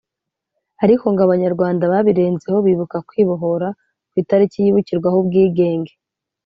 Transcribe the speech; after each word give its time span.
Ariko 0.83 1.03
ngo 1.09 1.21
Abanyarwanda 1.27 1.91
babirenzeho 1.91 2.57
bibuka 2.67 2.97
kwibohora 3.07 3.67
ku 4.11 4.15
itariki 4.23 4.57
yibukirwaho 4.59 5.17
ubwigenge 5.23 5.93